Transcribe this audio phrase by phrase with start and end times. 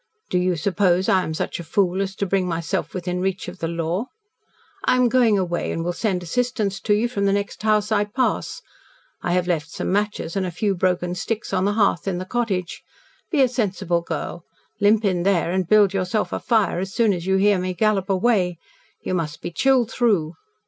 [0.31, 3.59] Do you suppose I am such a fool as to bring myself within reach of
[3.59, 4.07] the law?
[4.83, 8.05] I am going away and will send assistance to you from the next house I
[8.05, 8.63] pass.
[9.21, 12.25] I have left some matches and a few broken sticks on the hearth in the
[12.25, 12.81] cottage.
[13.29, 14.43] Be a sensible girl.
[14.79, 18.09] Limp in there and build yourself a fire as soon as you hear me gallop
[18.09, 18.57] away.
[19.03, 20.33] You must be chilled through.